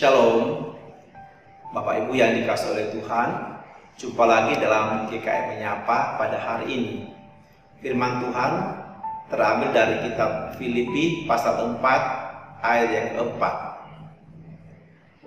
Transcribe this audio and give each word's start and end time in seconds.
Shalom, 0.00 0.72
Bapak 1.76 2.08
Ibu 2.08 2.16
yang 2.16 2.32
dikasih 2.32 2.72
oleh 2.72 2.88
Tuhan. 2.88 3.52
Jumpa 4.00 4.24
lagi 4.24 4.56
dalam 4.56 5.04
GKM 5.12 5.52
Menyapa 5.52 6.16
pada 6.16 6.40
hari 6.40 6.72
ini. 6.72 7.12
Firman 7.84 8.24
Tuhan 8.24 8.80
terambil 9.28 9.76
dari 9.76 10.00
kitab 10.08 10.56
Filipi 10.56 11.28
pasal 11.28 11.76
4 11.76 11.84
ayat 12.64 12.88
yang 12.96 13.12
keempat. 13.12 13.76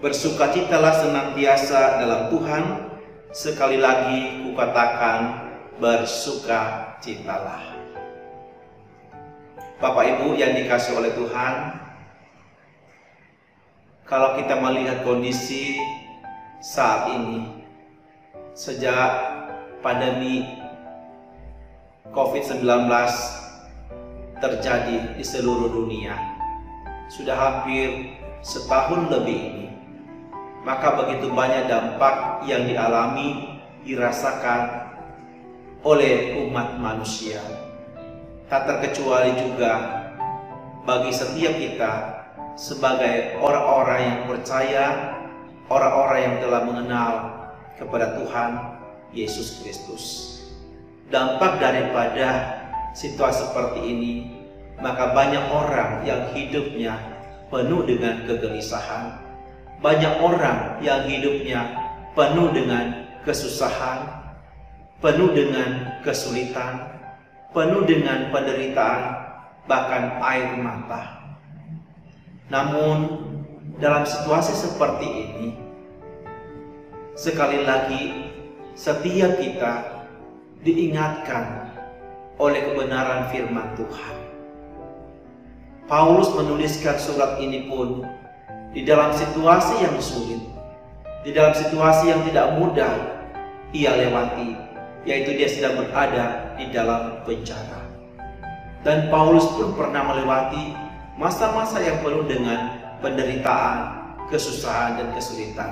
Bersukacitalah 0.00 0.96
senantiasa 0.96 2.00
dalam 2.00 2.32
Tuhan, 2.32 2.88
sekali 3.36 3.76
lagi 3.76 4.48
kukatakan 4.48 5.44
bersukacitalah. 5.76 7.68
Bapak 9.76 10.04
Ibu 10.08 10.40
yang 10.40 10.56
dikasih 10.56 10.96
oleh 10.96 11.12
Tuhan, 11.12 11.84
kalau 14.04 14.36
kita 14.36 14.60
melihat 14.60 15.00
kondisi 15.00 15.80
saat 16.60 17.08
ini, 17.16 17.64
sejak 18.52 19.10
pandemi 19.80 20.44
COVID-19 22.12 22.68
terjadi 24.44 25.16
di 25.16 25.24
seluruh 25.24 25.72
dunia, 25.72 26.12
sudah 27.08 27.32
hampir 27.32 28.20
setahun 28.44 29.08
lebih 29.08 29.40
ini, 29.40 29.66
maka 30.68 31.00
begitu 31.00 31.32
banyak 31.32 31.64
dampak 31.64 32.44
yang 32.44 32.68
dialami, 32.68 33.56
dirasakan 33.88 34.84
oleh 35.80 36.44
umat 36.44 36.76
manusia. 36.76 37.40
Tak 38.52 38.68
terkecuali 38.68 39.32
juga 39.40 40.04
bagi 40.84 41.08
setiap 41.08 41.56
kita 41.56 42.13
sebagai 42.54 43.38
orang-orang 43.42 44.00
yang 44.00 44.20
percaya, 44.30 44.84
orang-orang 45.66 46.20
yang 46.22 46.36
telah 46.38 46.60
mengenal 46.62 47.12
kepada 47.74 48.14
Tuhan 48.18 48.50
Yesus 49.10 49.62
Kristus. 49.62 50.02
Dampak 51.10 51.58
daripada 51.58 52.58
situasi 52.94 53.50
seperti 53.50 53.80
ini, 53.82 54.12
maka 54.78 55.14
banyak 55.14 55.44
orang 55.50 56.06
yang 56.06 56.30
hidupnya 56.34 56.94
penuh 57.50 57.86
dengan 57.86 58.22
kegelisahan, 58.26 59.18
banyak 59.82 60.14
orang 60.22 60.78
yang 60.82 61.06
hidupnya 61.06 61.60
penuh 62.14 62.54
dengan 62.54 63.04
kesusahan, 63.26 64.30
penuh 65.02 65.34
dengan 65.34 66.00
kesulitan, 66.06 66.86
penuh 67.50 67.82
dengan 67.82 68.30
penderitaan, 68.30 69.02
bahkan 69.66 70.22
air 70.22 70.54
mata. 70.58 71.23
Namun, 72.52 72.96
dalam 73.80 74.04
situasi 74.04 74.52
seperti 74.52 75.08
ini, 75.08 75.48
sekali 77.16 77.64
lagi 77.64 78.32
setiap 78.74 79.38
kita 79.40 80.04
diingatkan 80.60 81.72
oleh 82.36 82.60
kebenaran 82.68 83.30
firman 83.30 83.72
Tuhan. 83.78 84.16
Paulus 85.84 86.32
menuliskan 86.32 86.96
surat 86.96 87.36
ini 87.38 87.68
pun 87.68 88.02
di 88.72 88.82
dalam 88.82 89.12
situasi 89.12 89.84
yang 89.84 89.96
sulit, 90.00 90.42
di 91.22 91.30
dalam 91.30 91.52
situasi 91.52 92.10
yang 92.10 92.24
tidak 92.28 92.56
mudah 92.56 92.92
ia 93.70 93.92
lewati, 93.92 94.56
yaitu 95.04 95.36
dia 95.36 95.48
sedang 95.48 95.80
berada 95.80 96.56
di 96.56 96.68
dalam 96.72 97.22
penjara. 97.22 97.84
Dan 98.84 99.08
Paulus 99.08 99.48
pun 99.54 99.72
pernah 99.76 100.04
melewati 100.12 100.76
masa-masa 101.14 101.78
yang 101.78 102.02
penuh 102.02 102.26
dengan 102.26 102.74
penderitaan, 102.98 103.78
kesusahan, 104.30 104.98
dan 104.98 105.08
kesulitan. 105.14 105.70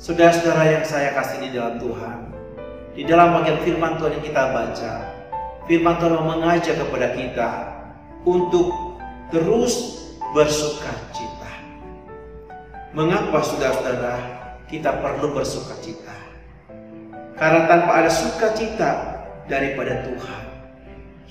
Saudara-saudara 0.00 0.80
yang 0.80 0.84
saya 0.88 1.12
kasih 1.12 1.44
di 1.44 1.48
dalam 1.52 1.76
Tuhan, 1.76 2.18
di 2.96 3.02
dalam 3.04 3.36
bagian 3.36 3.60
firman 3.60 4.00
Tuhan 4.00 4.16
yang 4.16 4.24
kita 4.24 4.42
baca, 4.56 4.92
firman 5.68 5.94
Tuhan 6.00 6.14
mengajak 6.24 6.74
kepada 6.80 7.08
kita 7.12 7.50
untuk 8.24 8.96
terus 9.28 10.00
bersuka 10.32 10.88
cita. 11.12 11.52
Mengapa 12.96 13.44
saudara-saudara 13.44 14.16
kita 14.72 15.04
perlu 15.04 15.36
bersuka 15.36 15.76
cita? 15.84 16.16
Karena 17.36 17.68
tanpa 17.68 18.04
ada 18.04 18.10
sukacita 18.12 18.90
daripada 19.48 20.04
Tuhan, 20.08 20.42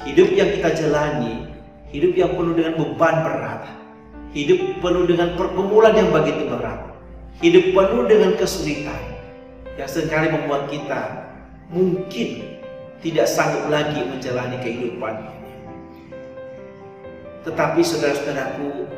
hidup 0.08 0.30
yang 0.32 0.50
kita 0.56 0.70
jalani, 0.76 1.50
hidup 1.92 2.14
yang 2.16 2.32
penuh 2.38 2.56
dengan 2.56 2.74
beban 2.80 3.16
berat, 3.26 3.62
hidup 4.32 4.60
penuh 4.80 5.04
dengan 5.10 5.36
pergumulan 5.36 5.94
yang 5.98 6.10
begitu 6.14 6.48
berat, 6.48 6.80
hidup 7.44 7.66
penuh 7.76 8.04
dengan 8.08 8.32
kesulitan 8.40 9.02
yang 9.80 9.88
sering 9.88 10.12
kali 10.12 10.28
membuat 10.32 10.68
kita 10.68 11.02
mungkin 11.72 12.60
tidak 13.00 13.26
sanggup 13.32 13.72
lagi 13.72 14.04
menjalani 14.04 14.60
kehidupan. 14.60 15.16
Tetapi 17.48 17.80
saudara-saudaraku, 17.80 18.92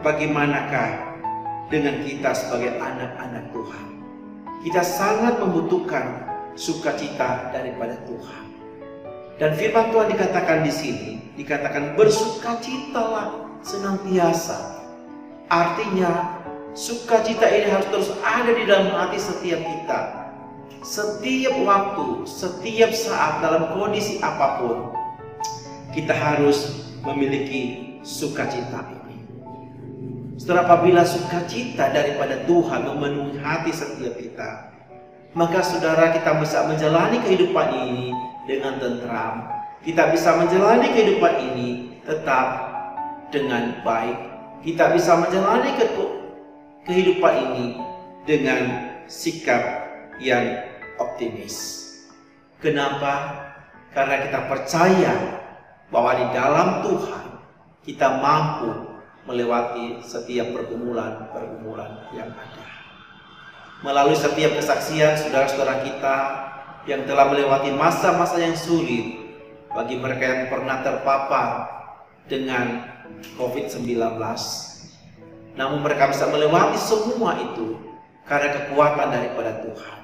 bagaimanakah 0.00 1.20
dengan 1.68 2.00
kita 2.00 2.32
sebagai 2.32 2.80
anak-anak 2.80 3.52
Tuhan? 3.52 3.86
Kita 4.64 4.80
sangat 4.80 5.36
membutuhkan 5.44 6.24
sukacita 6.56 7.52
daripada 7.52 8.00
Tuhan. 8.08 8.44
Dan 9.34 9.58
firman 9.58 9.90
Tuhan 9.90 10.08
dikatakan 10.14 10.62
di 10.62 10.70
sini, 10.70 11.10
dikatakan 11.34 11.98
bersukacitalah 11.98 13.58
senantiasa. 13.66 14.78
Artinya 15.50 16.38
sukacita 16.78 17.50
ini 17.50 17.66
harus 17.66 17.88
terus 17.90 18.10
ada 18.22 18.50
di 18.54 18.62
dalam 18.62 18.94
hati 18.94 19.18
setiap 19.18 19.58
kita. 19.58 20.00
Setiap 20.84 21.54
waktu, 21.64 22.28
setiap 22.28 22.92
saat 22.94 23.40
dalam 23.42 23.74
kondisi 23.74 24.22
apa 24.22 24.60
pun, 24.62 24.92
kita 25.96 26.14
harus 26.14 26.86
memiliki 27.02 27.98
sukacita 28.06 28.86
ini. 28.86 29.18
Setelah 30.38 30.68
apabila 30.68 31.02
sukacita 31.02 31.90
daripada 31.90 32.44
Tuhan 32.46 32.86
memenuhi 32.86 33.40
hati 33.40 33.72
setiap 33.72 34.14
kita, 34.14 34.73
maka 35.34 35.60
saudara 35.66 36.14
kita 36.14 36.38
bisa 36.38 36.62
menjalani 36.70 37.18
kehidupan 37.26 37.68
ini 37.74 38.14
dengan 38.46 38.78
tentram. 38.78 39.50
Kita 39.82 40.14
bisa 40.14 40.38
menjalani 40.38 40.94
kehidupan 40.94 41.34
ini 41.52 41.68
tetap 42.06 42.46
dengan 43.34 43.82
baik. 43.82 44.16
Kita 44.64 44.94
bisa 44.96 45.18
menjalani 45.20 45.76
ke 45.76 45.86
kehidupan 46.88 47.34
ini 47.50 47.66
dengan 48.24 48.62
sikap 49.10 49.60
yang 50.22 50.70
optimis. 50.96 51.84
Kenapa? 52.62 53.44
Karena 53.92 54.24
kita 54.24 54.40
percaya 54.48 55.14
bahwa 55.92 56.12
di 56.16 56.26
dalam 56.32 56.68
Tuhan 56.80 57.26
kita 57.84 58.08
mampu 58.24 58.72
melewati 59.28 60.00
setiap 60.00 60.48
pergumulan-pergumulan 60.56 62.08
yang 62.16 62.32
ada. 62.32 62.83
Melalui 63.84 64.16
setiap 64.16 64.56
kesaksian 64.56 65.12
saudara-saudara 65.12 65.84
kita 65.84 66.16
yang 66.88 67.04
telah 67.04 67.28
melewati 67.28 67.68
masa-masa 67.76 68.40
yang 68.40 68.56
sulit 68.56 69.12
bagi 69.76 70.00
mereka 70.00 70.24
yang 70.24 70.42
pernah 70.48 70.80
terpapar 70.80 71.68
dengan 72.24 72.80
COVID-19. 73.36 73.84
Namun 75.60 75.84
mereka 75.84 76.08
bisa 76.08 76.32
melewati 76.32 76.80
semua 76.80 77.36
itu 77.36 77.76
karena 78.24 78.56
kekuatan 78.56 79.08
daripada 79.12 79.52
Tuhan. 79.60 79.98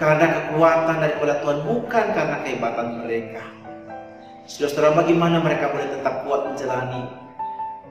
Karena 0.00 0.26
kekuatan 0.32 0.96
daripada 0.96 1.34
Tuhan 1.44 1.58
bukan 1.68 2.06
karena 2.16 2.36
kehebatan 2.48 3.04
mereka. 3.04 3.44
Saudara-saudara 4.48 5.04
bagaimana 5.04 5.44
mereka 5.44 5.68
boleh 5.68 6.00
tetap 6.00 6.24
kuat 6.24 6.48
menjalani 6.48 7.12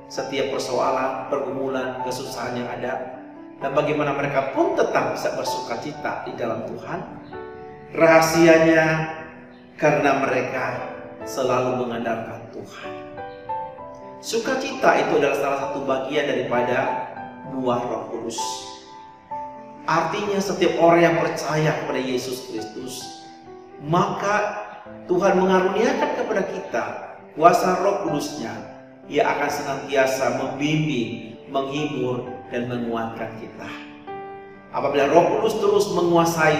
setiap 0.09 0.49
persoalan, 0.49 1.29
pergumulan, 1.29 2.01
kesusahan 2.01 2.57
yang 2.57 2.69
ada 2.73 3.21
dan 3.63 3.71
bagaimana 3.71 4.11
mereka 4.15 4.51
pun 4.51 4.75
tetap 4.75 5.15
bisa 5.15 5.31
bersuka 5.35 5.79
cita 5.79 6.27
di 6.27 6.35
dalam 6.35 6.67
Tuhan. 6.67 6.99
Rahasianya 7.95 8.85
karena 9.79 10.19
mereka 10.19 10.95
selalu 11.23 11.85
mengandalkan 11.87 12.43
Tuhan. 12.51 12.91
Sukacita 14.19 14.89
itu 14.99 15.21
adalah 15.21 15.37
salah 15.37 15.59
satu 15.69 15.85
bagian 15.85 16.25
daripada 16.25 17.07
buah 17.53 17.79
Roh 17.79 18.03
Kudus. 18.11 18.39
Artinya 19.85 20.41
setiap 20.41 20.81
orang 20.81 21.01
yang 21.05 21.17
percaya 21.21 21.71
kepada 21.85 22.01
Yesus 22.01 22.49
Kristus, 22.49 23.05
maka 23.85 24.65
Tuhan 25.05 25.37
mengaruniakan 25.37 26.09
kepada 26.17 26.43
kita 26.49 26.83
kuasa 27.37 27.85
Roh 27.85 28.01
Kudusnya. 28.07 28.75
Ia 29.05 29.21
akan 29.37 29.49
senantiasa 29.53 30.41
membimbing, 30.41 31.37
menghibur, 31.53 32.34
dan 32.53 32.69
menguatkan 32.69 33.29
kita. 33.41 33.69
Apabila 34.75 35.07
Roh 35.07 35.39
Kudus 35.39 35.55
terus 35.57 35.85
menguasai 35.95 36.59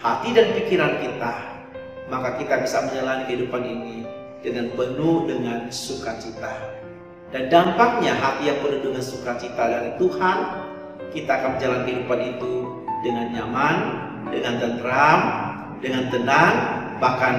hati 0.00 0.28
dan 0.32 0.56
pikiran 0.56 0.98
kita, 1.04 1.34
maka 2.08 2.40
kita 2.40 2.64
bisa 2.64 2.86
menjalani 2.86 3.28
kehidupan 3.28 3.62
ini 3.62 3.96
dengan 4.40 4.72
penuh 4.72 5.28
dengan 5.28 5.68
sukacita. 5.68 6.54
Dan 7.34 7.50
dampaknya 7.50 8.14
hati 8.16 8.48
yang 8.48 8.58
penuh 8.62 8.80
dengan 8.80 9.02
sukacita 9.02 9.62
dari 9.68 9.90
Tuhan, 10.00 10.38
kita 11.12 11.30
akan 11.42 11.50
menjalani 11.58 11.82
kehidupan 11.84 12.20
itu 12.38 12.52
dengan 13.04 13.26
nyaman, 13.34 13.76
dengan 14.32 14.54
tentram, 14.62 15.20
dengan 15.82 16.04
tenang, 16.08 16.54
bahkan 17.02 17.34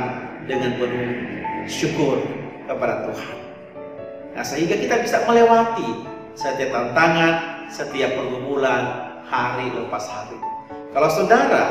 dengan 0.45 0.77
penuh 0.77 1.09
syukur 1.65 2.21
kepada 2.67 3.07
Tuhan. 3.09 3.37
Nah, 4.37 4.45
sehingga 4.45 4.77
kita 4.77 5.01
bisa 5.01 5.25
melewati 5.25 6.05
setiap 6.37 6.69
tantangan, 6.69 7.56
setiap 7.67 8.15
pergumulan 8.15 9.15
hari 9.27 9.67
lepas 9.75 10.07
hari. 10.07 10.39
Kalau 10.95 11.09
saudara 11.11 11.63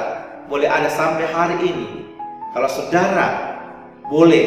boleh 0.47 0.69
ada 0.69 0.87
sampai 0.93 1.27
hari 1.29 1.57
ini, 1.65 1.89
kalau 2.53 2.69
saudara 2.69 3.57
boleh 4.07 4.47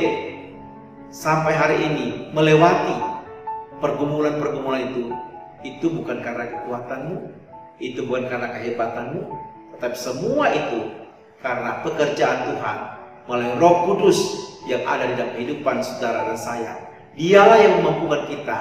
sampai 1.10 1.54
hari 1.58 1.78
ini 1.84 2.30
melewati 2.32 2.96
pergumulan-pergumulan 3.82 4.94
itu, 4.94 5.04
itu 5.66 5.86
bukan 5.90 6.22
karena 6.22 6.48
kekuatanmu, 6.48 7.18
itu 7.82 8.00
bukan 8.06 8.30
karena 8.30 8.48
kehebatanmu, 8.56 9.22
tetapi 9.76 9.98
semua 9.98 10.54
itu 10.54 10.80
karena 11.40 11.82
pekerjaan 11.82 12.52
Tuhan 12.52 12.78
melalui 13.26 13.56
Roh 13.58 13.76
Kudus 13.88 14.20
yang 14.68 14.84
ada 14.86 15.08
di 15.08 15.14
dalam 15.18 15.34
kehidupan 15.34 15.82
saudara 15.82 16.30
dan 16.30 16.38
saya. 16.40 16.74
Dialah 17.16 17.58
yang 17.58 17.74
memampukan 17.84 18.32
kita 18.32 18.60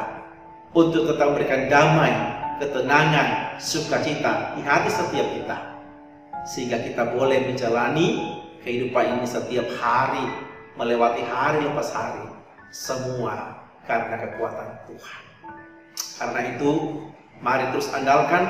untuk 0.74 1.06
tetap 1.06 1.30
memberikan 1.30 1.70
damai, 1.70 2.12
ketenangan, 2.58 3.56
sukacita 3.62 4.58
di 4.58 4.62
hati 4.66 4.90
setiap 4.90 5.26
kita. 5.34 5.58
Sehingga 6.44 6.82
kita 6.82 7.14
boleh 7.14 7.46
menjalani 7.50 8.38
kehidupan 8.66 9.18
ini 9.18 9.26
setiap 9.26 9.66
hari, 9.78 10.26
melewati 10.74 11.22
hari 11.22 11.64
lepas 11.64 11.90
hari. 11.94 12.26
Semua 12.68 13.64
karena 13.88 14.20
kekuatan 14.20 14.68
Tuhan. 14.90 15.22
Karena 16.18 16.40
itu, 16.52 16.70
mari 17.40 17.64
terus 17.72 17.88
andalkan 17.94 18.44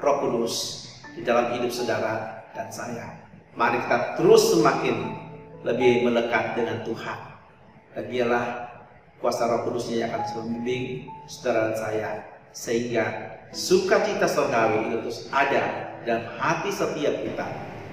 Roh 0.00 0.16
Kudus 0.24 0.88
di 1.14 1.22
dalam 1.22 1.54
hidup 1.54 1.70
saudara 1.70 2.42
dan 2.56 2.66
saya. 2.72 3.06
Mari 3.54 3.78
kita 3.86 4.18
terus 4.18 4.56
semakin 4.56 4.96
lebih 5.62 6.08
melekat 6.08 6.56
dengan 6.56 6.82
Tuhan. 6.82 7.20
Dan 7.94 8.04
dialah 8.08 8.44
kuasa 9.20 9.46
Roh 9.46 9.68
Kudusnya 9.68 10.06
yang 10.06 10.10
akan 10.16 10.48
membimbing 10.48 11.06
saudara 11.28 11.70
dan 11.70 11.76
saya 11.76 12.10
sehingga 12.50 13.36
sukacita 13.50 14.26
surgawi 14.26 14.90
itu 14.90 14.96
terus 15.06 15.18
ada 15.30 15.94
dalam 16.06 16.26
hati 16.38 16.70
setiap 16.70 17.14
kita 17.22 17.46